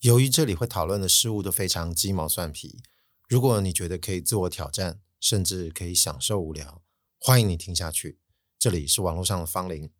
[0.00, 2.82] 由于这里会讨论的事物都非常鸡毛蒜皮，
[3.28, 6.82] 如果你觉得可以自我挑战，甚至可以享受无聊，
[7.18, 8.18] 欢迎你听下去。
[8.58, 9.90] 这里是网络上的方龄。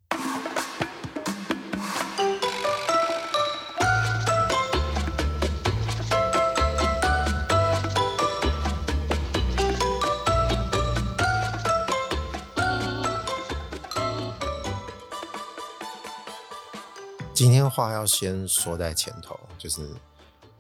[17.71, 19.89] 话要先说在前头，就是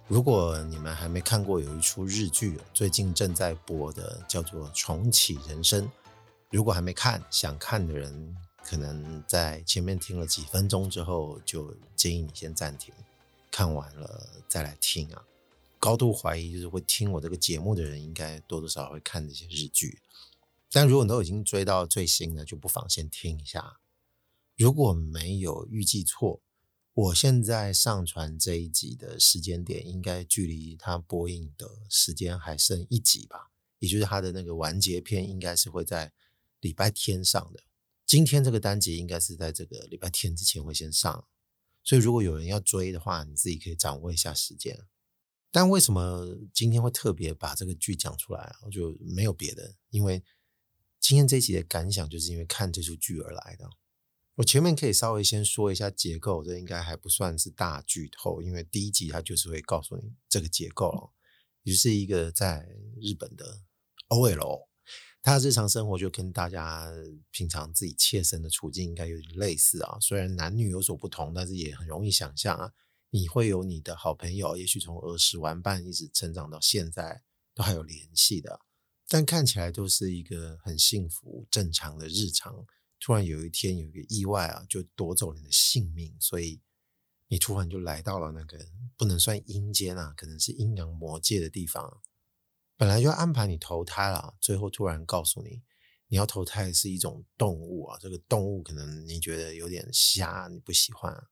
[0.06, 5.84] 如果你们还没看过有一出日剧，最近正在播的，叫做《重启人生》。
[6.51, 12.95] 如果还没看，想看的人，可能在前面听了几分钟之后，就建议你先暂停，
[13.51, 15.23] 看完了再来听啊。
[15.79, 20.01] 高度怀疑，就是会听我这个节目的人，应该多多少少会看这些日剧。
[20.73, 23.79] 但如果你都已经追到最新的，就不妨先听一下。
[24.56, 26.40] 如果没有预计错。
[27.00, 36.12] 我现在上传这一集的时间点，应该距离它播映的时间还剩一集吧，也就是它的那个完结篇，应该是会在
[36.60, 37.62] 礼拜天上的。
[38.04, 41.26] 今天这个单集应该是在这个礼拜天之前会先上，
[41.82, 44.87] 所以如果有人要追的话，你自己可以掌握一下时间。
[45.51, 48.54] 但为什么今天会特别把这个剧讲出来？
[48.66, 50.23] 我就没有别的，因为
[51.01, 53.70] 今天这一集的感想，就是因为看这出剧而来的。
[54.41, 61.13] 我前面可以稍微先说一下结构，这应该还不算是大剧透，因为第一集它就是会告诉你这个结构，
[61.63, 62.66] 也就是一个在
[63.02, 63.60] 日本的
[64.09, 64.66] OL，
[65.21, 66.91] 他日常生活就跟大家
[67.31, 72.72] 平常自己切身的处境应该有点类似啊，虽然男女有所不同，但是也很容易想象啊，
[73.10, 77.22] 你会有你的好朋友，也许从儿时玩伴一直成长到现在
[77.54, 78.59] 都还有联系的，
[79.06, 82.65] 但看起来都是一个很幸福正常的日常。
[83.00, 86.60] 突然有一天有一个意外啊，就夺走你的性命，所以
[87.28, 88.59] 你突然就来到了那个
[88.97, 92.03] 不能算阴间啊，可能是阴阳魔界的地方。
[92.76, 95.62] 本来就安排你投胎了，最后突然告诉你，
[96.09, 97.98] 你要投胎是一种动物啊。
[97.98, 101.28] 这个动物可能你觉得有点瞎，你不喜欢啊，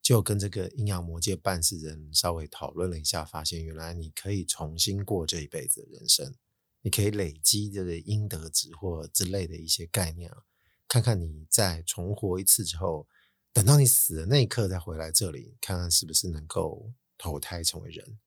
[0.00, 6.34] 就跟这个阴阳魔界办事人稍微讨论了一下，发现原来你可以重新过这一辈子的人生，
[6.80, 10.44] 你可以累积这个阴德值或之类的一些概念啊。
[10.92, 13.08] 看看你再重活一次之后，
[13.50, 18.18] 等到你死的那一刻再回来这里，看看是不是能够投胎成为人。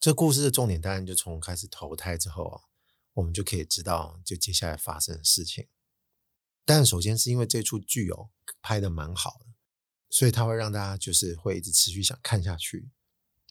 [0.00, 2.62] 这故事的重点当然就从开始投胎之后啊，
[3.12, 5.68] 我们就可以知道就接下来发生的事情。
[6.64, 8.30] 但首先是因为这出剧哦
[8.62, 9.48] 拍得蛮好的，
[10.08, 12.88] 所以它会让大家就是会一直持续想看下去。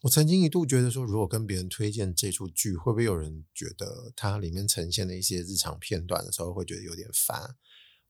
[0.02, 7.56] 我曾经一度觉得说，如果跟别人推荐这出剧，会不会有人觉得它里面呈现的一些日常片段的时候，会觉得有点烦？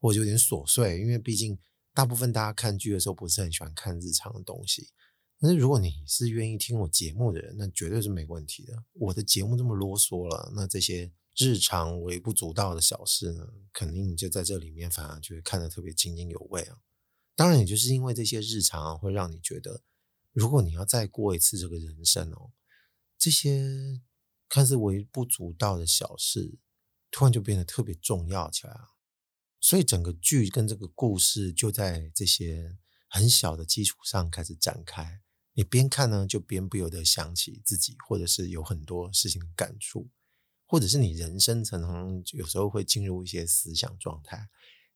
[0.06, 1.58] 或者有点琐碎，因为毕竟
[1.92, 4.90] 大部分大家看剧的时候不是很喜欢看日常的东西。
[5.40, 8.84] 但是如果你是愿意听我节目的人，那绝对是没问题的。
[8.94, 16.78] 我的节目这么啰嗦了，那这些日常微不足道的小事呢，肯定你就在这里面反而就会看得特别津津有味啊。
[17.36, 19.82] 当然，也就是因为这些日常，会让你觉得，
[20.34, 22.52] 如果你要再过一次这个人生哦，
[23.18, 24.00] 这些
[24.48, 26.60] 看似微不足道的小事，
[27.10, 28.95] 突然就变得特别重要起来了。
[29.66, 32.78] 所以整个剧跟这个故事就在这些
[33.10, 35.24] 很小的基础上开始展开。
[35.54, 40.08] 你边看呢，就边不由得想起自己，或者是有很多事情的感触，
[40.68, 44.48] 或者是你人生常常有时候会进入一些思想状态，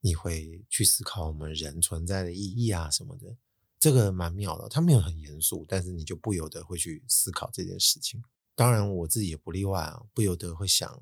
[0.01, 3.35] 你会去思考我们人存在的意义啊什么的。
[3.79, 8.23] 这个蛮妙的，它没有很严肃，但是你就不由得会去思考这件事情。
[8.53, 11.01] 当然我自己也不例外啊，不由得会想，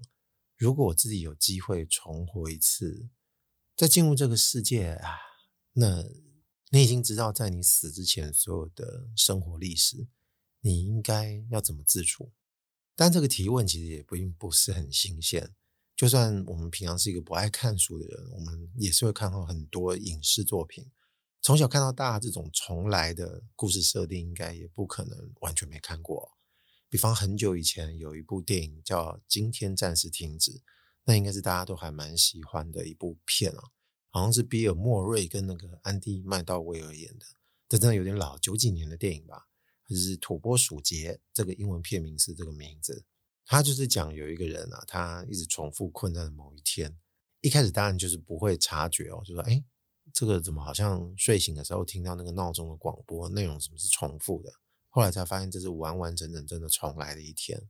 [0.55, 3.09] 如果我自己有机会重活一次。
[3.77, 5.19] 在进入这个世界啊，
[5.73, 6.03] 那
[6.71, 10.07] 你已经知道，在你死之前所有的生活历史，
[10.61, 12.33] 你应该要怎么自处？
[12.95, 15.53] 但这个提问其实也并不是很新鲜。
[15.95, 20.89] 就算我们平常是一个不爱看书的人，我们也是会看到很多影视作品。
[21.39, 26.35] 从小看到大，这种重来的故事设定，应该也不可能完全没看过。
[26.89, 30.51] 比方很久以前有一部电影叫《今天暂时停止》。
[31.07, 33.63] 那应该是大家都还蛮喜欢的一部片啊，
[34.09, 37.25] 好像是比尔莫瑞跟那个安迪麦道威尔演的，
[37.69, 39.47] 这真的有点老，九几年的电影吧，
[39.87, 43.05] 就是《土拨鼠节》，这个英文片名是这个名字。
[43.45, 46.93] 他就是讲有一个人啊，他一直重复困在某一天，
[47.39, 49.63] 一开始当然就是不会察觉哦，就说哎，
[50.13, 54.51] 这个怎么好像睡醒的时候听到那个闹钟的广播内容怎么是重复的？
[54.89, 57.69] 后来才发现这是完完整整真的重来的一天。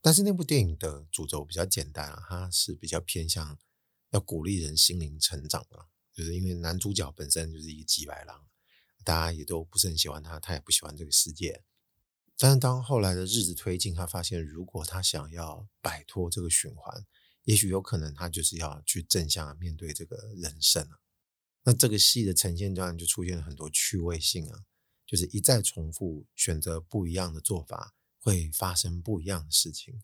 [0.00, 3.58] 但是那部电影的主轴比较简单啊，它是比较偏向
[4.10, 8.46] 要鼓励人心灵成长的，就是因为男主角本身就是一个几白狼，
[9.04, 11.62] 大家也都不是很喜欢他，他也不喜欢这个世界。
[12.36, 17.04] 但是当后来的日子推进，他发现如果他想要摆脱这个循环，
[17.42, 21.00] 也许有可能他就是要去正向面对这个人生了。
[21.64, 24.64] 那这个戏的呈现当然就出现了很多趣味性啊，
[25.04, 27.96] 就是一再重复选择不一样的做法，
[28.28, 30.02] 会发生不一样的事情。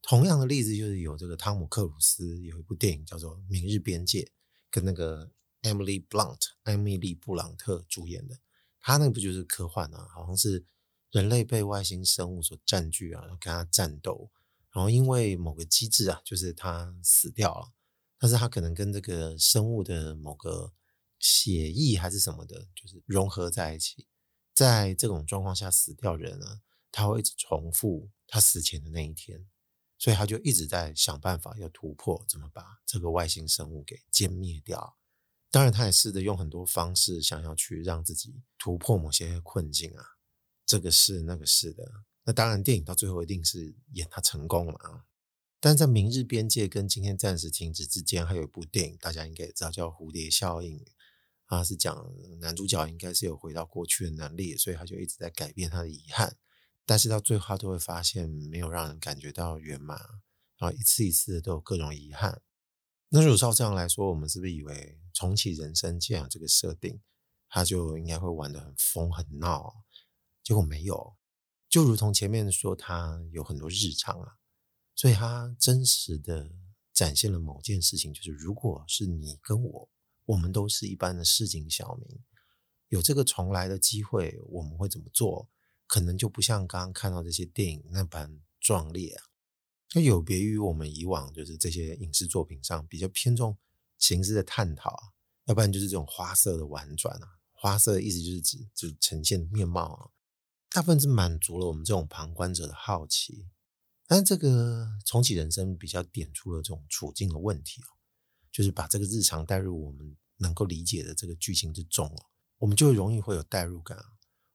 [0.00, 4.22] 同样的例子就是有这个汤姆克鲁斯有一部电影叫做《明日边界》，
[4.70, 5.30] 跟那个
[5.62, 8.38] Emily Blunt 艾米丽布朗特主演的，
[8.80, 10.06] 他那部就是科幻啊？
[10.14, 10.64] 好像是
[11.10, 14.30] 人类被外星生物所占据啊，跟他战斗，
[14.70, 17.72] 然后因为某个机制啊，就是他死掉了，
[18.18, 20.72] 但是他可能跟这个生物的某个
[21.18, 24.06] 血液还是什么的，就是融合在一起，
[24.54, 26.60] 在这种状况下死掉人啊，
[26.96, 29.46] 他会一直重复他死前的那一天，
[29.98, 34.96] 所以他就一直在想办法要突破，怎么把这个外星生物给歼灭掉。
[35.50, 40.02] 当然，他也试着用很多方式想要去让自己突破某些困境啊，
[40.64, 41.84] 这个是那个是的。
[42.24, 45.04] 那当然，电影到最后一定是演他成功了啊。
[45.60, 50.78] 但在《明日边界》跟《今天暂时停止》之间，还有一部电影，大家应该也知道，叫《蝴蝶效应》。
[51.46, 56.36] 他是讲男主角应该是有回到过去的能力，所以他就一直在改变他的遗憾。
[56.86, 59.98] 但是到最后，都会发现没有让人感觉到圆满，
[60.56, 62.40] 然后一次一次的都有各种遗憾。
[63.08, 67.02] 那如果照这样来说，我们是不是以为重启人生这样这个设定，
[67.48, 69.84] 他就应该会玩得很疯很闹？
[70.44, 71.16] 结果没有，
[71.68, 74.38] 就如同前面说，他有很多日常啊，
[74.94, 76.52] 所以他真实的
[76.92, 79.90] 展现了某件事情，就是如果是你跟我，
[80.26, 82.24] 我们都是一般的市井小民，
[82.88, 85.50] 有这个重来的机会，我们会怎么做？
[85.86, 89.24] 可能就不像刚刚看到这些电影那般壮烈啊。
[89.88, 93.56] 就有别于我们以往，就是这些影视作品上比较偏重
[93.98, 95.02] 形式的探讨啊，
[95.44, 97.38] 要不然就是这种花色的婉转啊。
[97.52, 100.10] 花色的意思就是指就呈现的面貌啊，
[100.68, 103.46] 大部分是满足了我们这种旁观者的好奇。
[104.06, 107.96] 但这个重启人生比较点出了这种处境的问题哦，
[108.52, 112.26] 就是把这个日常带入我们能够理解的这个剧情之中哦，
[112.58, 114.04] 我们就容易会有代入感啊，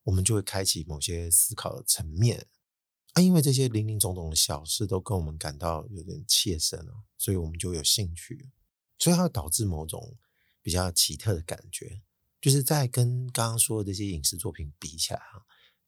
[0.04, 2.48] 我们就会开启某些思考的层面。
[3.14, 8.50] 啊，因为这些林林总总的小事都跟我们感到有点切身啊，所以我们就有兴趣，
[8.98, 10.16] 所以它导致某种
[10.62, 12.02] 比较奇特的感觉，
[12.40, 15.44] 就是在跟刚刚说的这些影视作品比起来啊，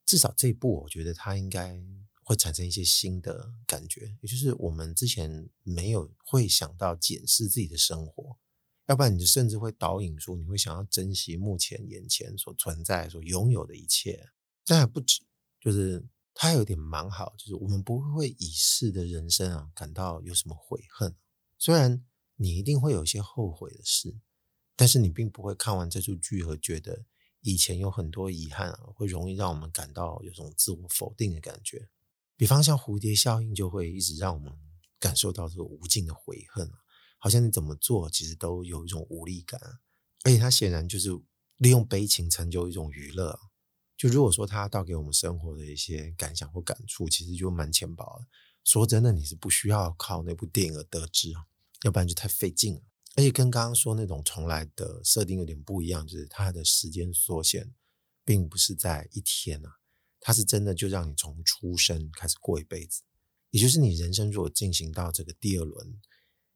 [0.06, 1.82] 至少这一部我觉得它应该
[2.24, 8.38] 会产生一些新的感觉，也就是我们之前没有会想到检视自己的生活，
[8.88, 14.30] 要不然你就甚至会导引说你会想要珍惜目前眼前所存在所拥有的一切，
[14.66, 15.22] 但还不止，
[15.60, 16.06] 就是。
[16.36, 21.16] 它有点蛮好，就是我们不会为已逝的人生啊感到有什么悔恨。
[21.60, 22.04] 虽然
[22.38, 24.18] 你一定会有一些后悔的事，
[24.76, 27.06] 但是你并不会看完这出剧和觉得
[27.42, 31.88] 以前有很多遗憾啊，会容易让我们感到有种自我否定的感觉。
[32.36, 34.52] 比方像蝴蝶效应，就会一直让我们
[34.98, 36.80] 感受到这个无尽的悔恨啊，
[37.24, 39.58] 好像你怎么做其实都有一种无力感，
[40.26, 41.10] 而且它显然就是
[41.56, 43.40] 利用悲情成就一种娱乐。
[43.96, 48.28] 就如果说他带给我们生活的一些感想或感触，其实就蛮浅薄的。
[48.66, 51.32] 说真的，你是不需要靠那部电影而得知，
[51.84, 52.82] 要不然就太费劲了。
[53.16, 57.74] 而且跟刚刚说那种重来的设定有点不一样，就是它的时间缩限
[58.26, 59.78] 并不是在一天啊，
[60.20, 63.04] 它是真的就让你从出生开始过一辈子。
[63.52, 66.02] 也就是你人生如果进行到这个第二轮，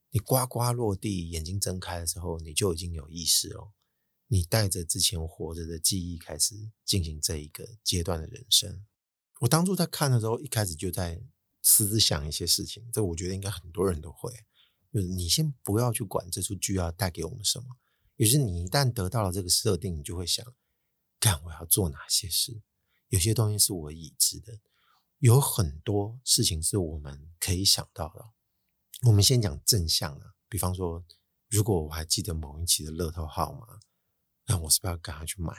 [0.10, 3.74] 你呱呱落地，眼睛睁开的时候，你就已经有意识了。
[4.28, 8.86] 你带着之前活着的记忆开始进行这一个阶段的人生。
[9.40, 11.22] 我当初在看的时候，一开始就在
[11.62, 14.34] 私自想一些事情，这我觉得应该很多人都会。
[14.92, 17.78] 就是你先不要去管这出剧要带给我们什么，
[18.16, 20.44] 也是你一旦得到了这个设定，你就会想，
[21.20, 22.62] 干我要做哪些事？
[23.10, 24.60] 有些东西是我已知的，
[25.20, 28.30] 有很多事情是我们可以想到的。
[29.04, 31.04] 我们先讲正向啊，比方说，
[31.50, 33.80] 如果我还记得某一期的乐透号码。
[34.50, 35.54] 那我是不是要赶快去买？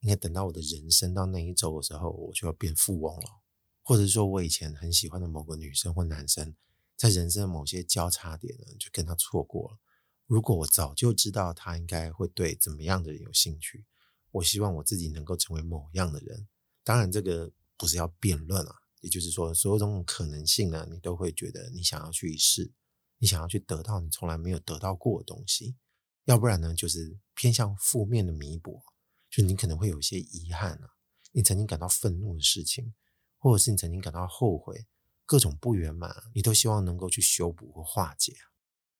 [0.00, 3.40] 应该等到我的人生到那一周的时候，我就要变富翁了。
[3.82, 6.54] 或者说我以前很喜欢的某个女生或男生，
[6.94, 9.78] 在人生的某些交叉点呢，就跟他错过了。
[10.26, 13.86] 如果我早就知道他应该会对怎么样的人有兴趣，
[14.30, 16.46] 我希望我自己能够成为某样的人。
[16.82, 22.72] 当然，这个不是要辩论啊，也就是说，所有这种可能性呢，你都会觉得你想要去试，
[23.18, 25.76] 你想要去得到你从来没有得到过的东西。
[26.24, 28.82] 要不然呢，就是偏向负面的弥补，
[29.30, 30.88] 就你可能会有一些遗憾啊，
[31.32, 32.94] 你曾经感到愤怒的事情，
[33.36, 34.86] 或者是你曾经感到后悔，
[35.26, 38.34] 各种不圆满，你都希望能够去修补或化解。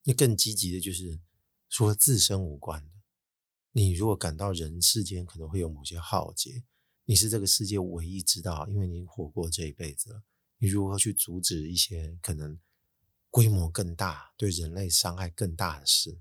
[0.02, 1.18] 那更积极的就是
[1.70, 2.90] 说自身无关的，
[3.72, 6.62] 你如果感到人世间可能会有某些浩劫，
[7.06, 10.22] 你是这个世界唯一知道，因为你活过这一辈子了，
[10.56, 12.58] 你如何去阻止一些可能
[13.30, 16.18] 规模更大、对人类伤害更大的事？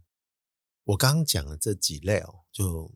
[0.83, 2.93] 我刚刚讲的这几类哦，就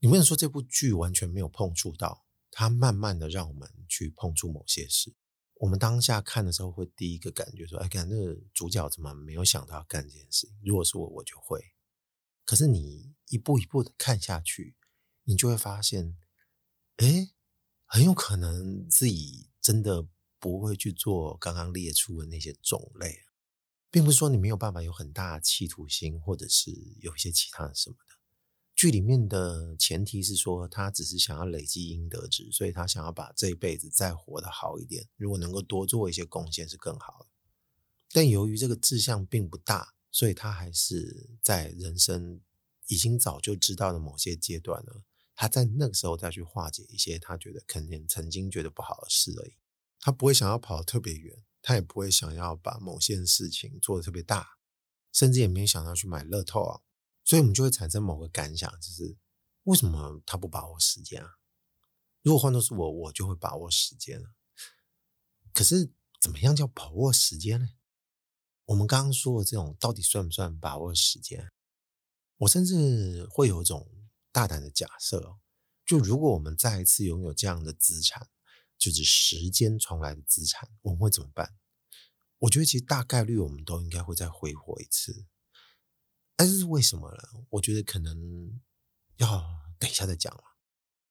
[0.00, 5.14] 你不能说这部剧完全没有碰触到，它慢慢的让我们去碰触某些事。
[5.58, 8.16] 我们当下看的时候，会第一个感觉说：“哎，看那
[8.52, 10.50] 主角怎么没有想到要干这件事？
[10.64, 11.64] 如果是我，我就会。”
[12.44, 14.74] 可是你一步一步的看下去，
[15.22, 16.16] 你就会发现。
[16.96, 17.30] 哎，
[17.84, 20.06] 很有可能自己真的
[20.38, 23.20] 不会去做刚刚列出的那些种类，
[23.90, 28.14] 并不是说你没有办法有很大的企图心，或者是有一些其他的什么的。
[28.74, 35.08] 剧里面的前提是说，他只是想要累积阴德值，所以他想要把这一辈子再活得好一点。
[35.16, 37.26] 如果能够多做一些贡献，是更好的。
[38.12, 42.40] 但由于这个志向并不大，所以他还是在人生
[42.86, 45.02] 已经早就知道的某些阶段了。
[45.38, 49.54] 他在那个时候再去化解一些他觉得肯定曾经觉得不好的事而已，
[50.00, 54.58] 他不会想要跑得特别远，他也不会想要把某些事情做得特别大，
[55.12, 56.80] 甚至也没想到去买乐透啊。
[57.22, 59.18] 所以我们就会产生某个感想，就是
[59.64, 61.36] 为什么他不把握时间啊？
[62.22, 64.30] 如果换作是我，我就会把握时间了。
[65.52, 67.68] 可是怎么样叫把握时间呢？
[68.64, 71.52] 我们刚刚说的这种到底算不算把握时间？
[72.38, 73.92] 我甚至会有一种。
[74.36, 75.38] 大胆的假设，
[75.86, 78.28] 就如果我们再一次拥有这样的资产，
[78.76, 81.56] 就是时间重来的资产，我们会怎么办？
[82.40, 85.24] 我觉得其实大概率我们都应该会再挥霍一次。
[86.36, 87.46] 但是为什么呢？
[87.48, 88.60] 我觉得可能
[89.16, 89.42] 要
[89.78, 90.42] 等一下再讲了，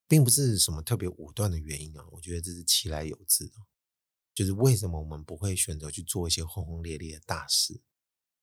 [0.08, 2.06] 并不是什么特别武断的原因啊。
[2.12, 3.56] 我觉得这是其来有自的，
[4.36, 7.82] 就是为什么我们不会选择去做一些轰轰烈烈的大事？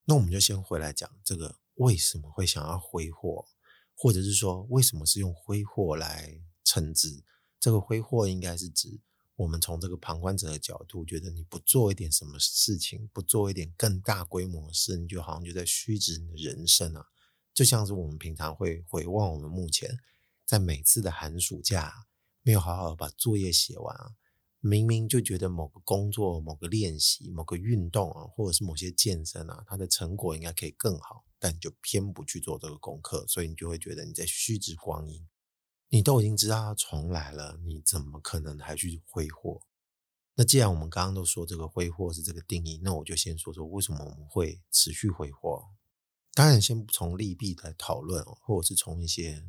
[0.07, 3.47] 那我们就先回来讲这个为什么会想要挥霍。
[4.03, 7.23] 或者是说，为什么是用挥霍来称之？
[7.61, 9.01] 这个挥霍应该是指
[9.37, 17.07] 我们从这个旁观者的角度，觉得你不做一点什么事情，不做一点更大规模的事，你就好像就在虚掷你的人生啊！
[17.55, 19.97] 就像是我们平常会回望我们目前
[20.45, 21.95] 在每次的寒暑假
[22.43, 24.17] 没有好好把作业写完啊。
[24.59, 35.27] 明明就觉得某个工作、某个练习、某个运动啊，或者是某些健身啊，它的成果应该可以更好，但你就偏不去做这个功课，所以你就会觉得你在虚掷光阴。
[35.89, 39.61] 你都已经知道它重来了，你怎么可能还去挥霍？
[40.35, 45.69] 那既然我们刚刚都说这个挥霍是这个定义，那我就先说说为什么我们会持续挥霍。
[46.33, 49.45] 当然，先不从利弊来讨论，或者是从一些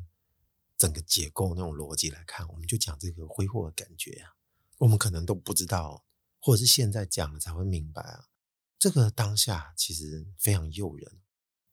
[0.76, 4.34] 整个结构那种逻辑来看，我们就讲这个挥霍的感觉啊。
[4.78, 6.04] 我们可能都不知道，
[6.40, 8.26] 或者是现在讲了才会明白啊。
[8.76, 11.22] 这个当下其实非常诱人，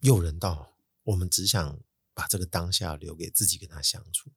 [0.01, 1.79] 诱人到我们只想
[2.13, 4.31] 把这个当下留给自己跟他相处。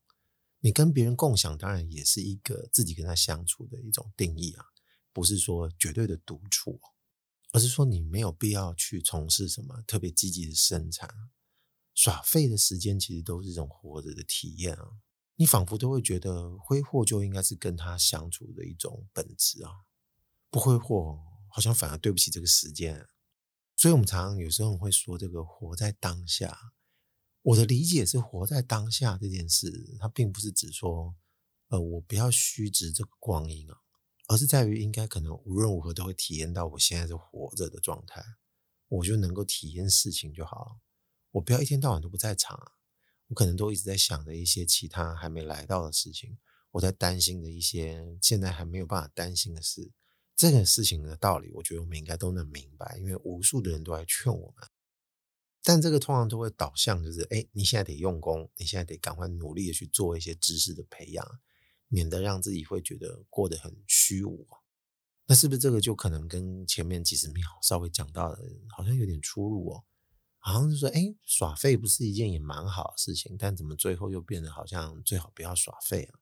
[0.61, 4.64] 你跟别人共享，当然也是一个自己跟他相处的一种定义啊，
[5.12, 6.80] 不是说绝对的独处，
[7.52, 11.09] 而是说你没有必要去从事什么特别积极的生产，
[11.94, 14.88] 耍废的时间其实都是一种活着的体验啊。
[15.37, 19.71] 你仿佛都会觉得挥霍就应该是跟他相处的一种本质啊，
[20.49, 23.06] 不挥霍好像反而对不起这个时间。
[23.85, 26.73] 所以，我们常常有时候会说这个活在当下。
[27.43, 31.14] 我的理解是，活在当下这件事，它并不是指说，
[31.69, 33.76] 呃，我不要虚掷这个光阴啊，
[34.26, 38.25] 而是在于应该可能无论如何都会体验到我现在是活着的状态，
[38.88, 40.76] 我就能够体验事情就好了。
[41.33, 42.73] 我不要一天到晚都不在场啊。
[43.26, 46.38] 我可能都一直在想着一些其他还没来到的事情，
[46.71, 49.93] 我在担心的一些现在还没有办法担心的事。
[50.37, 54.69] 这个事情的道理，我觉得我们应该都能明白，因为无数的人都在劝我们。
[55.62, 61.26] 但这个通常都会导向，就是哎，你现在得用功，你现在得赶快努力的去做一些知识的培养，
[61.88, 64.47] 免得让自己会觉得过得很虚无。
[65.26, 68.43] 那是不是这个就可能跟前面几十秒稍微讲到的，
[68.76, 69.85] 好像有点出入哦？
[70.38, 76.19] 好像是说，哎，耍废不是一件也蛮好的事情，但怎么最后又变得好像最好不要耍废啊？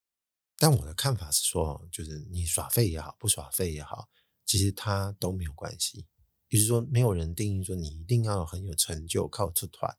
[0.63, 4.09] 但我的看法是说，就是你耍废也好，不耍废也好，
[4.47, 6.07] 其实它都没有关系。
[6.51, 9.93] 也就是说，没有人定义说你一定要很有成就，靠出团，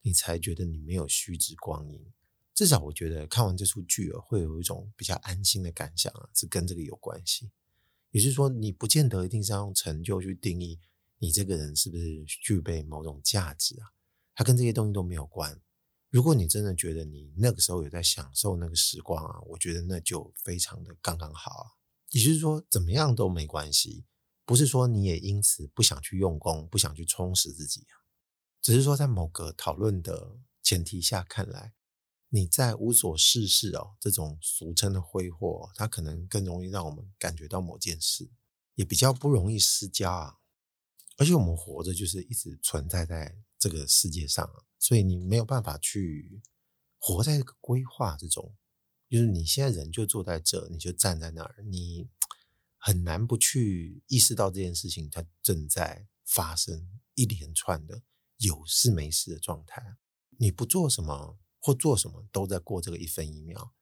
[0.00, 2.00] 你才觉得你没有虚掷光阴。
[2.54, 7.50] 至少我觉得看完这出剧啊，会有一种比较安心的感想啊，是跟这个有关系。
[8.10, 10.80] 也就是说，你不见得一定是要用成就去定义。
[11.18, 13.92] 你这个人是不是具备某种价值啊？
[14.34, 15.60] 它跟这些东西都没有关。
[16.10, 21.66] 如果你真的觉得你那个时候有在享受那个时光啊，我觉得那就非常的刚刚好啊。
[22.10, 24.06] 也就是说，怎么样都没关系，
[24.44, 28.06] 不是说你也因此不想去用功，不想去充实自己啊。
[28.62, 31.74] 只是说，在某个讨论的前提下看来，
[32.28, 38.30] 你在无所事事哦，这种俗称的挥霍，它可能更容易让我们感觉到某件事，
[38.76, 40.36] 也比较不容易失焦啊。
[41.18, 46.40] 而且我们活着就是一直存在在这个世界上啊，所以你没有办法去
[46.98, 48.54] 活在这个规划之中。
[49.08, 52.06] 就是你现在人就坐在这，你就站在那儿，你
[52.76, 58.02] 很难不去意识到这件事情它正在发生一连串的
[58.36, 59.96] 有事没事的状态。
[60.38, 61.38] 你不做什么。
[61.58, 63.74] 或做什么都在过这个一分一秒。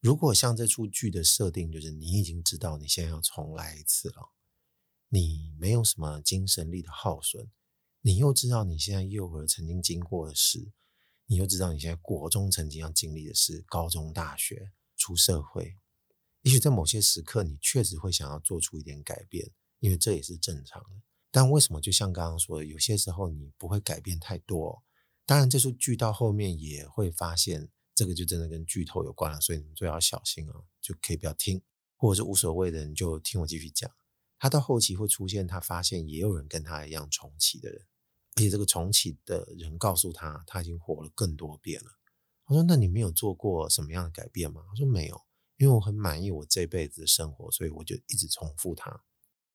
[0.00, 4.32] 如果像这出剧的设定，就是你已经知道你现在要重来一次了，
[5.08, 7.48] 你没有什么精神力的耗损，
[8.00, 10.70] 你又知道你现在幼儿曾经经过的事，
[11.26, 15.76] 你又知道你现在国中曾经要经历的事，高中、大学、出社会，
[16.42, 19.50] 也许在某些时刻，你确实会想要做出一点改变，
[19.80, 21.02] 因为这也是正常的。
[21.30, 24.82] 但为什么就像刚刚说的，有些时候你不会改变太多？
[25.26, 31.60] 当然，这出剧到后面也会发现，这个就真的跟剧透有关了，所以你们最好小心哦，就可以不要听，
[31.96, 33.90] 或者是无所谓的人就听我继续讲。
[34.38, 37.86] 他到后期会出现，他发现也有人跟他一样重启的人，
[38.36, 41.98] 而且这个重启的人告诉他，他已经活了更多遍了。
[42.46, 45.20] 我说：“那你没有做过什么样的改变吗？”他说：“没有，
[45.56, 49.04] 因为我很满意我这辈子的生活，所以我就一直重复他。”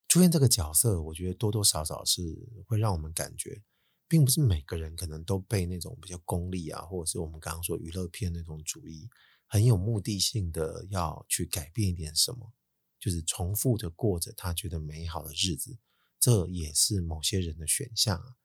[0.06, 2.22] 出现这个角色，我觉得多多少少是
[2.66, 3.62] 会让我们感觉。
[4.06, 9.08] 并不是每个人可能都被那种比较功利啊，或者是我们刚刚说娱乐片那种主义，
[9.46, 12.52] 很有目的性的要去改变一点什么，
[13.04, 15.76] 就是重复的过着他觉得美好的日子，
[16.18, 18.36] 这也是某些人的选项啊。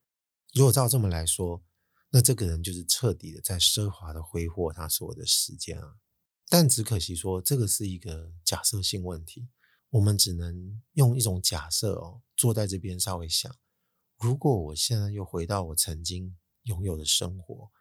[0.54, 1.64] 如果照这么来说，
[2.10, 5.96] 那这个人就是彻底的在奢华的挥霍他所有的时间啊。
[6.50, 9.48] 但只可惜说，这个是一个假设性问题，
[9.92, 13.56] 我们只能用一种假设哦，坐在这边稍微想。
[14.18, 17.72] 如果我现在又回到我曾经拥有的生活，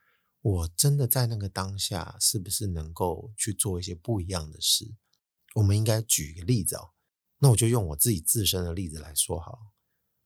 [0.41, 4.95] 我真的在那个当下，是不是能够去做一些不一样的事？
[5.55, 6.91] 我们应该举一个例子哦。
[7.39, 9.59] 那我就用我自己自身的例子来说好了。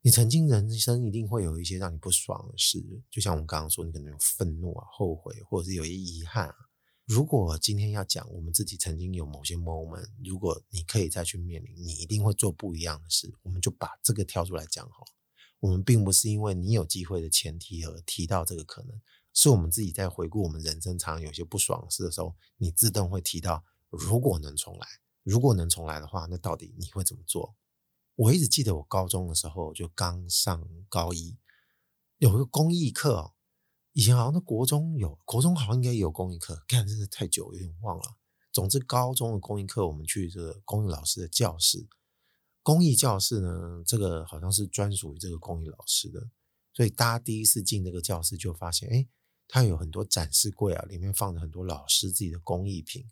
[0.01, 6.55] 你曾经人生一定会有一些让你不爽的事，就像我们刚刚说，你可能有愤怒啊、后悔，或者是有一些遗憾啊。
[7.05, 13.33] 如果今天要讲我们自己曾经有某些 moment，如果你可以再去面临，你一定会做不一样的事。
[13.43, 15.05] 我们就把这个挑出来讲好。
[15.61, 19.01] 我们并不是因为你有机会的前提而提到这个可能，
[19.33, 24.87] 是我们自己在回顾我们人生常常有些不爽事的时候，你自动会提到，如果能重来，
[25.23, 27.55] 如果能重来的话，那到底你会怎么做？
[28.15, 31.39] 我一直记得我高中的时候就刚上高一，
[32.19, 33.33] 有一个公益课哦，
[33.93, 38.17] 以前好像在国中有，国中好像应该有公益课，看真的太久，有点忘了。
[38.53, 41.89] 总之，高中的公益课，我们去这个公益老师的教室。
[42.63, 46.31] 公益教室呢，这个好像是专属于这个公益老师的，
[46.75, 49.09] 所以大家第一次进这个教室就发现，哎，
[49.49, 53.07] 它有很多展示柜啊，里面放着很多老师自己的工艺品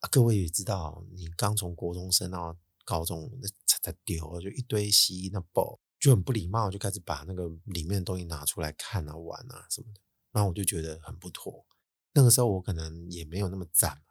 [0.00, 0.08] 啊。
[0.10, 10.00] 各位也知道，你刚从国中升到高中，那才才丢，就一堆西那包，就很不礼貌，就开始把那个里面的东西拿出来看啊、玩啊什么的。
[10.32, 11.64] 然后我就觉得很不妥。
[12.12, 14.02] 那个时候我可能也没有那么赞。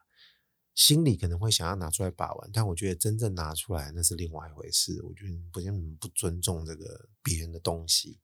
[0.76, 5.02] 心里可能会想要拿出来把玩，但我觉得真正拿出来那是另外一回事。
[5.02, 8.20] 我觉得不像不尊重这个别人的东西。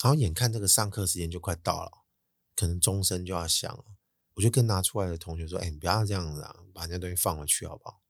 [0.00, 1.90] 然后眼看这个上课时间就快到了，
[2.54, 3.84] 可能钟声就要响了，
[4.36, 8.02] 我就跟拿出来的同学说：“哎，你不要这样子啊，把那东西放回去好不好？”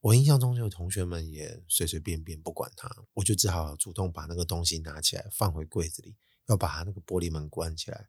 [0.00, 6.16] 我印象中就有同学们也随随便便不管他，我就只好主动把那个东西拿起来放回柜子里，
[6.46, 8.08] 要把他那个玻璃门关起来。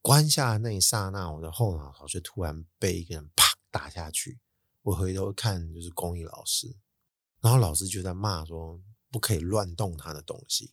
[0.00, 4.38] 关下那一刹那，我的后脑勺就突然被一个人啪打下去。
[4.82, 6.76] 我回头看，就是公益老师，
[7.40, 10.72] 然后老师就在骂说不可以乱动他的东西。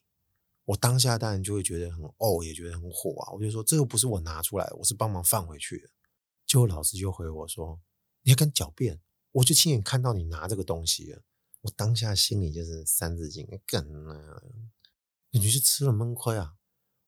[0.65, 3.33] 我当下当然就会觉得很哦，也觉得很火啊。
[3.33, 5.89] 我就说这个不是我拿出来，我是帮忙放回去的。
[6.45, 7.79] 就老师就回我说
[8.23, 9.01] ：“你还敢狡辩？
[9.31, 11.21] 我就亲眼看到你拿这个东西了。”
[11.61, 14.41] 我当下心里就是三字经，梗啊，
[15.31, 16.55] 你就是吃了闷亏啊！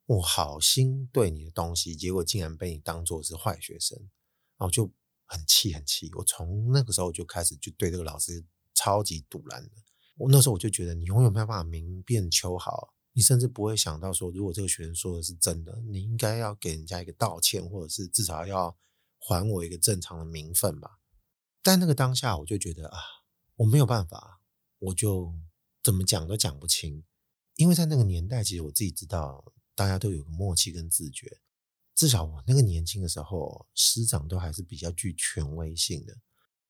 [0.06, 3.98] 我好心对你的东西，结果竟然被你当作是坏学生，
[4.58, 4.92] 然后就。
[5.30, 9.72] 很气很气，我从那个时候就开始就对这个老师超级堵拦的。
[10.16, 18.74] 我那时候我就觉得你永远没有办法明辨秋毫，你甚至不会想到说，如果这个学生说的是真的，你应该要给人家一个道歉，或者是至少要
[19.20, 21.00] 还我一个正常的名分吧。
[21.62, 22.98] 但那个当下我就觉得啊，
[23.58, 24.42] 我没有办法，
[24.80, 25.34] 我就
[25.84, 27.04] 怎么讲都讲不清，
[27.56, 31.40] 因为在那个年代，其实我自己知道，大家都有个默契跟自觉。
[31.96, 36.16] 至少我那个年轻的时候，师长都还是比较具权威性的。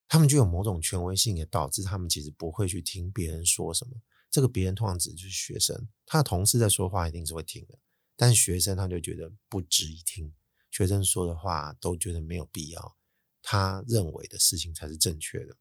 [0.07, 4.01] 他们具有某种权威性，也导致他们其实不会去听别人说什么。
[4.31, 7.77] 这个别人通常指的就是学生，他的同事在说话一定是会听的，
[8.15, 10.33] 但学生他就觉得不值一听。
[10.77, 12.95] 学生说的话都觉得没有必要，
[13.41, 15.57] 他认为的事情才是正确的。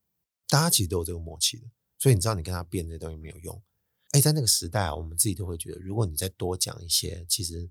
[0.46, 3.62] 大家其实都有这个默契的，所以你知道你跟他辩这东西没有用。
[4.10, 7.70] 哎，在那个时代啊，我们自己都会觉得，如果你再多讲一些，其实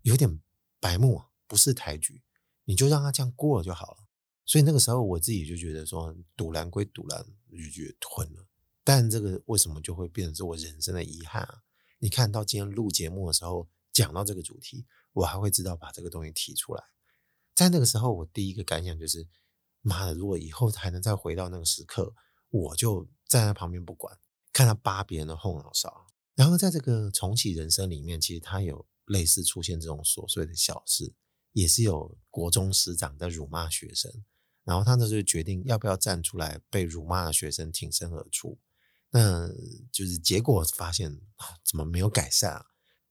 [0.00, 0.40] 有点
[0.80, 2.22] 白目，不是抬举，
[2.64, 4.08] 你就让他这样过了就好了。
[4.46, 8.46] 所以那个时候我自己就觉得说，赌烂归赌烂，就觉得吞了。
[8.82, 11.64] 但这个为什么就会变成是我人生的遗憾啊？
[11.98, 14.86] 你看到今天录节目的时候讲到这个主题，
[15.16, 16.84] 我还会知道把这个东西提出来。
[17.54, 19.26] 在那个时候，我第一个感想就是。
[19.88, 20.14] 妈的！
[20.14, 22.12] 如果以后还能再回到那个时刻，
[22.50, 24.18] 我就站在旁边不管，
[24.52, 26.08] 看他扒别人的后脑勺。
[26.34, 31.14] 然后在这个重启人生里面，其实他有类似出现这种琐碎的小事，
[31.52, 34.12] 也是有国中师长在辱骂学生，
[34.64, 38.58] 然后他呢就决定要不要站出来被辱骂的学生挺身而出。
[39.10, 39.48] 那
[39.92, 41.20] 就是结果发现
[41.62, 42.66] 怎么没有改善啊？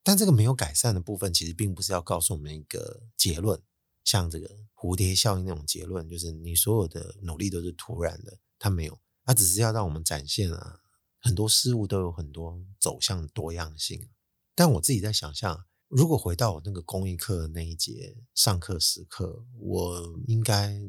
[0.06, 3.60] 但这个没有改善的部分，其实并不是要告诉我们一个结论。
[4.04, 10.80] 像这个蝴蝶效应那种结论，就是你所有的努力都是徒然的，它没有，它只是要让我们展现啊，
[11.20, 14.08] 很多事物都有很多走向多样性。
[14.54, 20.80] 但我自己在想象，如果回到我那个公益课那一节上课时刻，我应该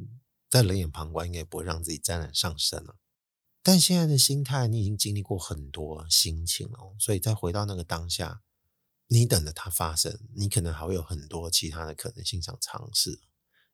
[0.51, 2.99] 在冷眼旁观，应该不会让自己沾染上身了。
[3.63, 8.43] 但现在的心态，你已经经历过很多心情了，所以再回到那个当下。
[9.09, 13.21] 你等着它发生，你可能还会有很多其他的可能性想尝试，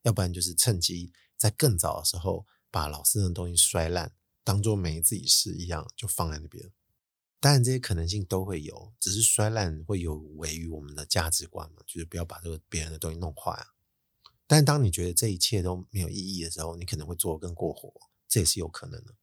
[0.03, 6.71] 要不然就是趁机在更早的时候把老师的东西摔烂，当做没自己事一样就放在那边。
[7.39, 13.73] 当然这些可能性都会有，只是摔烂会有违于我们的价值观嘛，就是不要把这个别人的东西弄坏啊。
[14.45, 17.91] 但当你觉得这一切都没有意义的时候，你可能会做得更过火，
[18.27, 19.15] 这也是有可能的。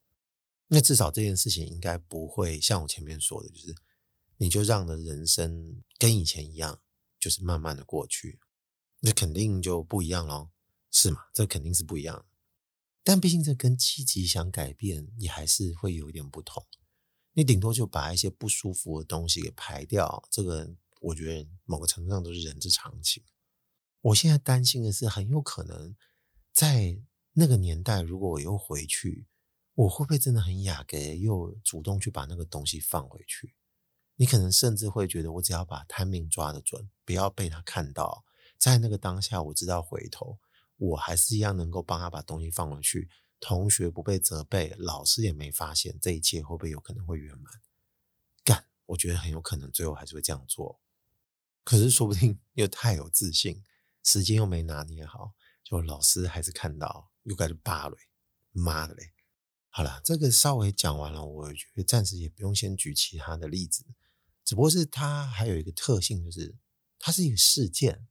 [0.66, 3.74] 那至少这件事情应该不会像我前面说的，就是。
[4.42, 6.80] 你就让的人生跟以前一样，
[7.18, 8.40] 就是慢慢的过去，
[9.00, 10.50] 那肯定就不一样咯，
[10.90, 11.26] 是吗？
[11.34, 12.24] 这肯定是不一样。
[13.04, 16.66] 但毕竟这跟积极想改变也还是会有一点不同。
[17.34, 23.22] 你顶多就把一些不舒服的东西给排掉，这个我觉得某个程度上都是人之常情。
[24.00, 25.94] 我现在担心的是，很有可能
[26.50, 26.98] 在
[27.34, 29.26] 那个年代，如果我又回去，
[29.74, 33.54] 我会不会真的很雅阁，又主动去把那个东西放回去？
[34.20, 38.22] 你可能甚至会觉得，我只要把 timing 抓得准，不要被他看到，
[38.58, 40.38] 在那个当下，我知道回头，
[40.76, 43.08] 我还是一样能够帮他把东西放回去，
[43.40, 47.62] 同学不被责备，老师也没发现，这一切会不会有可能会圆满？
[48.44, 50.82] 干，我觉得很有可能最后还是会这样做。
[51.64, 53.64] 可是说不定又太有自信，
[54.02, 55.32] 时间又没拿捏好，
[55.64, 57.96] 就老师还是看到，又开始扒了，
[58.52, 59.14] 妈的嘞！
[59.70, 63.86] 好了，这个稍微讲完了，我觉得暂时也不用先举其他的例子。
[64.44, 66.54] 只不过是它还有一个特性，就是
[66.98, 68.06] 它是一个事件，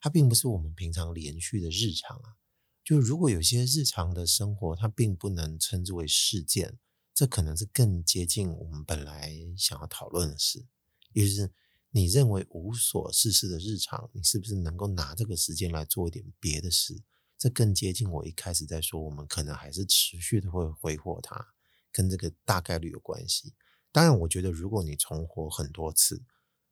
[0.00, 2.36] 它并不是我们平常连续的日常啊。
[2.82, 6.78] 就如果有些日常的生活，它并不能称之为事件，
[7.14, 10.66] 这可能是更接近我们本来想要讨论的事。
[11.12, 11.50] 也就是
[11.90, 17.02] 你认为无所事事的日常，你是不是能够拿这个时间来做一点别的事？
[17.38, 21.54] 这更接近我一开始在说，我们可能还是持续的会挥霍它，
[21.92, 23.52] 跟这个大概率有关系。
[23.94, 26.24] 当然，我觉得如果你重活很多次，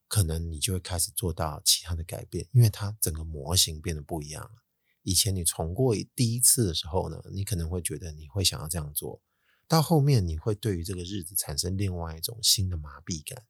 [0.09, 4.65] 可能你就会开始做到其他的改变，因为它整个模型变得不一样了。
[5.03, 9.23] 以前你重过第一次的时候呢，你可能会觉得你会想要这样做，
[9.69, 13.47] 到后面你会对于这个日子产生另外一种新的麻痹感。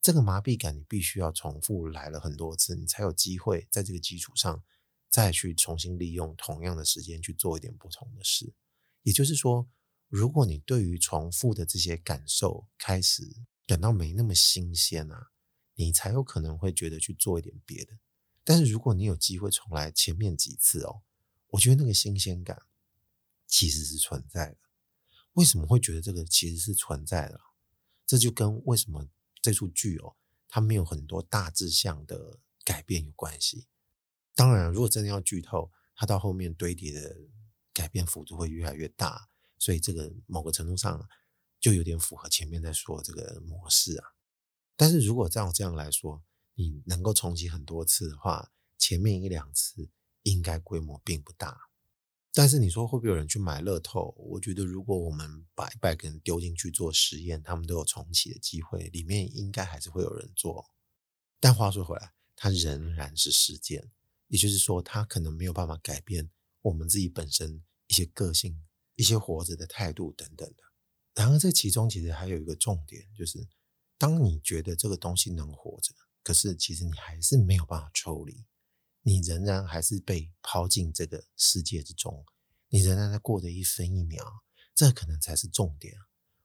[0.00, 4.62] 这个麻痹感你必须要重复来了很多次，你才有机会在这个基础上
[5.10, 8.54] 再去重新利用同样的时间去做一点不同的事。
[9.02, 9.68] 也就是说。
[10.08, 15.30] 如果你对于重复的这些感受开始感到没那么新鲜啊，
[15.74, 17.98] 你才有可能会觉得去做一点别的。
[18.44, 21.02] 但是如果你有机会重来前面几次哦，
[21.48, 22.62] 我觉得那个新鲜感
[23.46, 24.58] 其实是存在的。
[25.32, 27.40] 为什么会觉得这个其实是存在的？
[28.06, 29.08] 这就跟为什么
[29.42, 30.16] 这出剧哦，
[30.48, 33.66] 它没有很多大致上的改变有关系。
[34.34, 37.16] 当然，如果真的要剧透，它到后面堆叠的
[37.72, 39.28] 改变幅度会越来越大。
[39.58, 41.08] 所以这个某个程度上
[41.60, 44.12] 就有点符合前面在说这个模式啊。
[44.76, 46.22] 但是如果照这样来说，
[46.54, 49.88] 你能够重启很多次的话，前面一两次
[50.22, 51.70] 应该规模并不大。
[52.32, 54.14] 但是你说会不会有人去买乐透？
[54.18, 60.70] 我觉得如果我们把一百个人丢进去做实验，他们都有重启的机会，里面应该还是会有人做。
[61.40, 63.90] 但话说回来，它仍然是事件，
[64.28, 68.62] 也就是说，它可能没有办法改变我们自己本身一些个性。
[68.96, 70.62] 一些活着的态度等等的，
[71.14, 73.46] 然而这其中其实还有一个重点，就是
[73.96, 78.44] 当你觉得这个东西能活着，可是其实你还是没有办法抽离，
[79.02, 82.24] 你仍然还是被抛进这个世界之中，
[82.68, 84.42] 你仍然在过的一分一秒，
[84.74, 85.94] 这可能才是重点。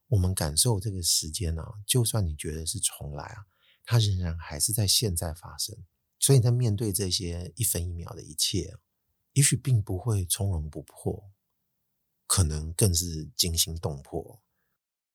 [0.07, 3.45] 我们感受这个时间、啊，就算你觉得是重来啊，
[3.85, 5.75] 它仍然还是在现在发生。
[6.19, 8.75] 所以在面对这些一分一秒的一切，
[9.31, 11.31] 也许并不会从容不迫，
[12.31, 14.41] 可能更是惊心动魄。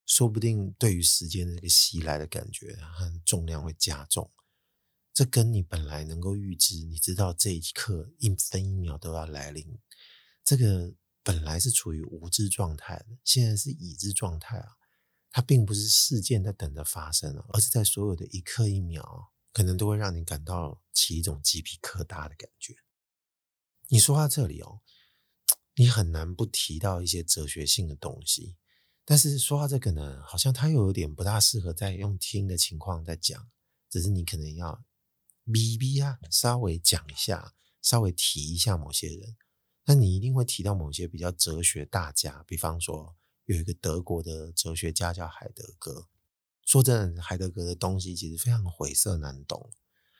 [0.05, 4.31] 说不定对于时间的这个袭来的感觉它的重量会加重。
[5.15, 9.79] 这跟你本来能够预知，你知道这一刻一分一秒都要来临，
[10.45, 14.77] 这个本来是处于无知状态的，现在是已知状态啊。
[15.31, 22.77] 它并不是事件在等着发生，而是在所有的一刻一秒，可能都会让你感到起一种鸡皮疙瘩的感觉。
[23.89, 24.83] 你说到这里哦，
[25.77, 28.57] 你很难不提到一些哲学性的东西，
[29.05, 33.49] 但是说到这个呢，好像它又有点不大适合在用听的情况在讲，
[33.89, 34.85] 只是你可能要。
[35.53, 39.37] B B 啊，稍微讲一下，稍微提一下某些人，
[39.85, 46.09] 那你一定会提到某些比较哲学大家，比方说有一个德国的哲学家叫海德格。
[46.65, 49.71] 说真的，海德格的东西其实非常晦涩难懂，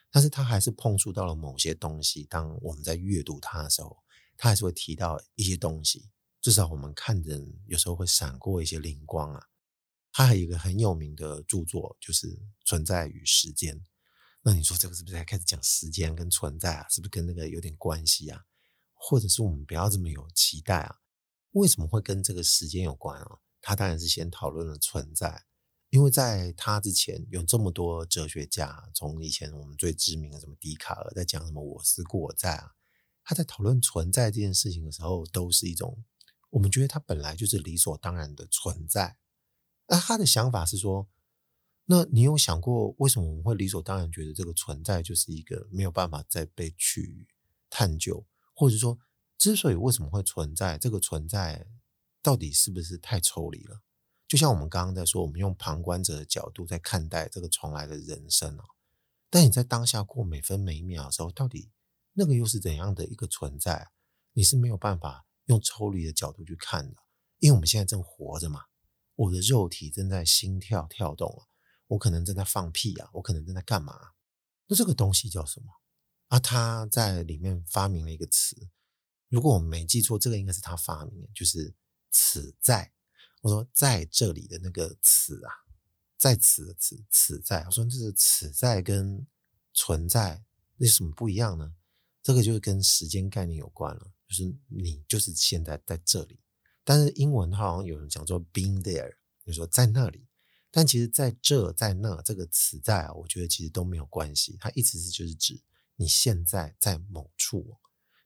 [0.09, 2.23] 但是他还是碰触到了某些东西。
[2.23, 3.97] 当我们在阅读他的时候，
[4.37, 6.09] 他还是会提到一些东西，
[6.41, 9.47] 至少我们看人有时候会闪过一些灵光啊。
[10.13, 12.27] 他还有一个很有名的著作，就是
[12.65, 13.75] 《存在与时间》。
[14.41, 16.87] 那你说这个是不是在开始讲时间跟存在啊？
[16.89, 18.45] 是不是跟那个有点关系啊？
[18.93, 20.95] 或者是我们不要这么有期待啊？
[21.51, 23.39] 为什么会跟这个时间有关啊？
[23.61, 25.45] 他当然是先讨论了存在，
[25.89, 32.71] 因为在他之前有这么多哲学家，从以前我们最知名的什么笛卡尔在讲什么我思故我在啊，
[33.27, 36.01] 他在讨论存在这件事情的时候，都是一种
[36.51, 39.17] 我们觉得他本来就是理所当然的存在。
[39.87, 41.09] 那他的想法是说。
[41.89, 47.25] 那你有想过，为什么我们会理所当然觉得这个存在就是一个没有办法再被去
[47.69, 48.99] 探究，或者说，
[49.37, 51.65] 之所以为什么会存在，这个存在
[52.21, 53.83] 到底是不是太抽离了？
[54.27, 58.65] 就像我们刚刚在说，我们用旁观者的角度在看待这个重来的人生啊。
[59.29, 61.69] 但你在当下过每分每秒的时候，到底
[62.19, 63.91] 那个又是怎样的一个存在？
[64.33, 66.97] 你是没有办法用抽离的角度去看的，
[67.37, 68.65] 因为我们现在正活着嘛，
[69.13, 71.45] 我的肉体正在心跳跳动啊。
[71.85, 74.13] 我可能正在放屁啊，我可能正在干嘛？
[74.65, 75.67] 那这个东西叫什么？
[76.29, 78.67] 啊，他在里面发明了一个词，
[79.29, 81.75] 如果我没记错，这个应该是他发明的，就是
[82.09, 82.91] “此在”。
[83.41, 85.53] 我说在这里的那个“此”啊，
[86.17, 87.63] 在此“此”，此在。
[87.65, 89.27] 我说这是“此在”跟
[89.71, 90.43] 存在
[90.77, 91.75] 那什么不一样呢？
[92.27, 96.37] 这个就是跟时间概念有关了，就是你就是现在在这里，
[96.83, 100.27] 但是英文它好像有人讲做 “being there”，就是说在那里。
[100.69, 104.57] 但其实，在这在那这个词在啊，我觉得其实都没有关系。
[104.59, 105.61] 它意思是就是指
[105.95, 107.77] 你现在在某处，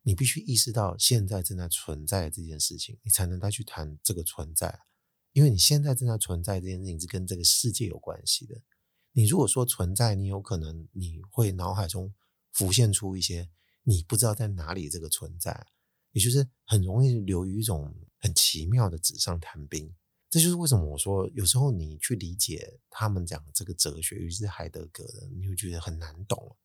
[0.01, 4.79] 你必须意识到现在正在存在这件事情，你才能再去谈这个存在。
[5.33, 8.63] 因为你现在正在存在这件事情是跟这个世界有关系的。
[9.11, 12.11] 你如果说存在，你有可能你会脑海中
[12.51, 13.47] 浮现出一些
[13.83, 15.67] 你不知道在哪里这个存在，
[16.11, 19.93] 也就是很容易流于一种很奇妙的纸上谈兵。
[20.29, 26.55] 这就是为什么我说，有时候你去理解他们讲这个哲学，尤其是海德格的，你会觉得很难懂。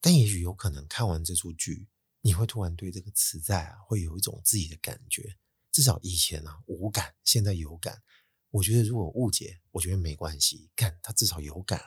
[0.00, 1.88] 但也许有可能看完这出剧，
[2.20, 5.36] 你会突然对这个词在啊，会有一种自己的感觉。
[5.72, 8.02] 至少以前啊无感，现在有感。
[8.50, 11.86] 我觉得如果误解，我觉得没关系，干他至少有感啊。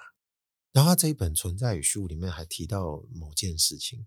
[0.73, 4.05] 然后他这一本《存在与虚无》里面还提到某件事情，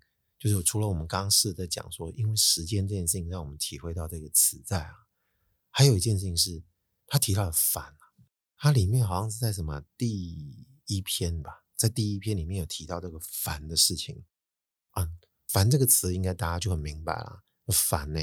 [0.51, 5.07] 就是除了我们刚刚是在讲说，因为时间这件事情让我们体会到这个词在啊，
[5.71, 6.63] 还有一件事情是。
[7.07, 7.95] 他提到了烦，
[8.57, 14.25] 他里面好像是在什么第一篇吧，在第一篇里面有提到这个烦的事情。
[14.93, 15.07] 啊，
[15.47, 17.45] 烦这个词应该大家就很明白了。
[17.69, 18.21] 烦呢，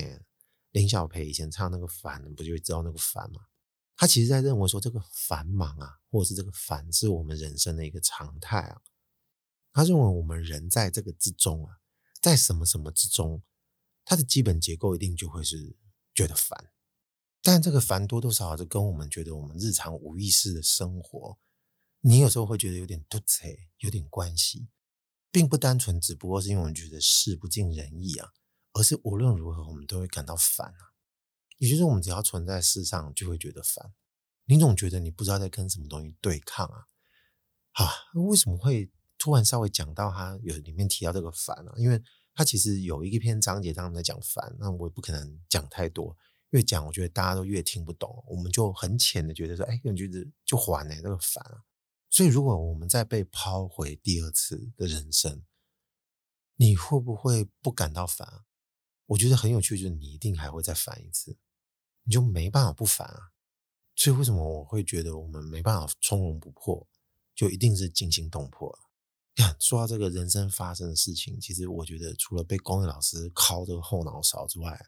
[0.71, 3.41] 林小培以前唱那个烦，不就知道那个烦吗？
[3.95, 8.81] 他其实在认为说这个繁忙啊，或者是这个烦是我们人生的一个常态啊。
[9.71, 11.77] 他认为我们人在这个之中啊，
[12.21, 13.41] 在什么什么之中，
[14.05, 15.75] 它的基本结构一定就会是
[16.13, 16.71] 觉得烦。
[17.41, 21.39] 但这个烦多多少少就跟我们觉得我们日常无意识的生活，
[22.01, 24.69] 你有时候会觉得有点突兀，有点关系，
[25.31, 28.29] 并不单纯只不过是因为我们觉得事不尽人意啊，
[28.73, 30.93] 而是无论如何我们都会感到烦啊。
[31.57, 33.93] 也就是我们只要存在世上，就会觉得烦。
[34.45, 36.87] 你总觉得你不知道在跟什么东西对抗啊？
[37.71, 41.55] 啊，为什么会突然稍微讲到他有里面提到这个烦？
[41.67, 41.73] 啊？
[41.77, 42.01] 因为
[42.33, 46.17] 他其实有一篇章节当中在讲烦，那我也不可能讲太多。
[46.49, 48.23] 越讲，我觉得大家都越听不懂。
[48.25, 51.61] 我们就很浅的觉得说，哎，你觉得就还呢，这个烦啊。
[52.09, 55.43] 所以，如果我们再被抛回第二次的人生，
[56.55, 58.45] 你会不会不感到烦啊？
[59.05, 61.37] 我觉得很有趣，就是你一定还会再烦一次，
[62.05, 63.33] 你就没办法不烦啊。
[63.95, 66.87] 所以为什么我会觉得我们没办法从容不迫，
[67.35, 68.75] 就一定是惊心动魄？
[68.75, 68.90] 看，
[69.59, 74.79] 说到这个人生发生的事情，其实我觉得除了被公益老师敲这个后脑勺之外，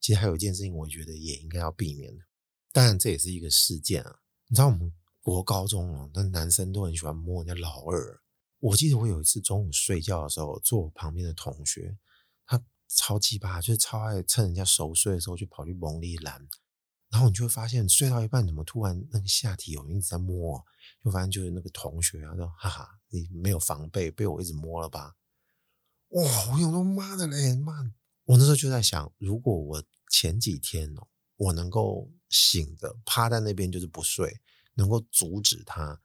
[0.00, 2.22] 其实还有一件事情，我觉得也应该要避免的。
[2.72, 4.18] 当然，这也是一个事件啊。
[4.48, 8.20] 你知道我们国高中哦，那男生都很喜欢摸人家老二。
[8.58, 11.96] 我记得我有一次中午睡觉的时候，坐我旁边的同学，
[12.46, 16.48] 他超奇葩，就是超爱趁人家熟睡的时候就跑去蒙里拦。
[17.10, 20.64] 然后你就会发现，睡到一半怎么突然那个下体有人一直在摸，
[21.04, 25.16] 就发现就是那个同学啊，说哈哈，你没有防备，被我一直摸了吧？
[26.08, 26.22] 哇！
[26.52, 27.92] 我有说妈的嘞，妈！
[28.24, 34.40] 我那时候就在想，如果我前几天哦，我能够醒着趴在那边就是不睡，
[34.74, 36.00] 能够阻止他。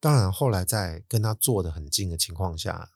[0.00, 2.90] 当然，后来在跟他坐得很近的情况下，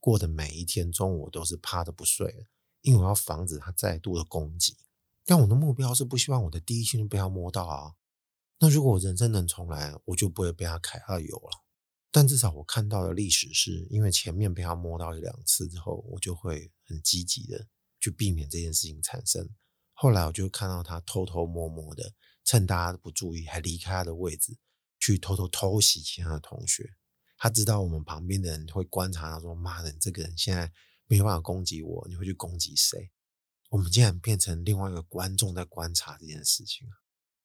[0.00, 2.46] 过的每一天中午都是趴着不睡，
[2.82, 4.76] 因为我要防止他再度的攻击。
[5.24, 7.94] 但我的目标是不希望我的第一性被他摸到啊。
[8.60, 11.65] 那如果我人生能重来，我就不会被他揩到油了。
[12.10, 17.66] 但至少我看到的历史是，因为前面被他摸到一两次之后，我就会很积极的
[18.00, 19.48] 去避免这件事情产生。
[19.92, 22.14] 后来我就看到他偷偷摸摸的，
[22.44, 24.56] 趁大家不注意，还离开他的位置。
[24.98, 26.82] 去偷偷偷袭其他的同学，
[27.36, 30.72] 他知道我们旁边的人会观察他，说：“妈的，你这个人现在
[31.06, 33.12] 没有办法攻击我，你会去攻击谁？”
[33.70, 36.88] 我们竟然变成另外一个观众在观察这件事情，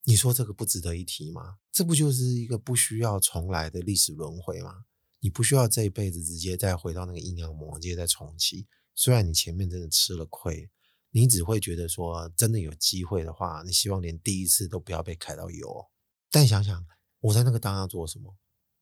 [0.05, 1.57] 你说这个不值得一提吗？
[1.71, 4.85] 这不就是一个不需要重来的历史轮回吗？
[5.19, 10.69] 你不需要这一辈子直接再回到那个阴阳魔界再重启，虽然你前面真的吃了亏，
[11.11, 15.87] 你只会觉得说，真的有机会的话，你希望连第一次都不要被揩到油。
[16.29, 16.85] 但想想。
[17.23, 18.35] 我在那个当下做什么？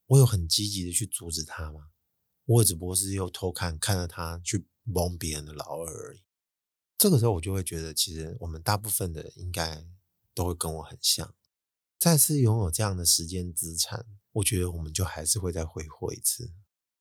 [0.06, 1.90] 我有很积极的去阻止他吗？
[2.46, 6.22] 我只不过是又偷看看着他去蒙别人的老二而已。
[6.98, 9.86] 这个时候我就会觉得，其实我们大部分的应该
[10.34, 11.36] 都会跟我很像。
[12.00, 16.54] 再次拥有这样的时间资产，我觉得我们就还是会再挥霍一次。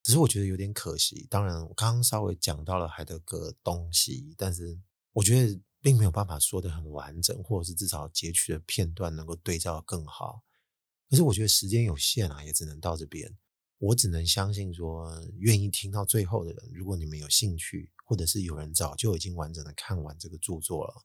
[0.03, 1.25] 只是我觉得有点可惜。
[1.31, 4.77] 当然，我刚刚稍微讲到了海德格东西，但是
[5.13, 10.43] 我觉得并没有办法说得很完整，或者是至少截取的片段能够对照更好。
[11.09, 13.39] 可是我觉得时间有限啊，也只能到这边。
[13.79, 21.05] 我只能相信说，愿意听到最后的人，如果你们有兴趣，或者是有人早就已经完整的看完这个著作了，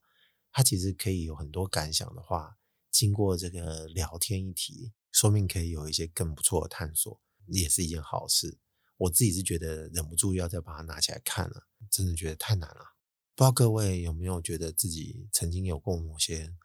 [0.51, 2.58] 他其实可以有很多感想的话，
[2.93, 8.60] 经过这个聊天一提，说明可以有一些更不错的探索，也是一件好事。
[8.97, 12.95] 我自己是觉得忍不住要再把它拿起来看了，真的觉得太难了。
[13.36, 16.56] 不知道各位有没有觉得自己曾经有过某些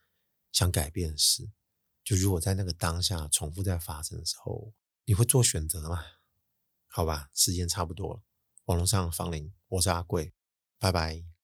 [0.53, 1.51] 想改变的事？
[2.05, 4.75] 就如果在那个当下重复在发生的时候，
[5.07, 6.05] 你会做选择吗？
[6.87, 8.23] 好吧，时间差不多了。
[8.67, 10.35] 网络上芳龄，我是阿贵，
[10.79, 11.38] 拜拜。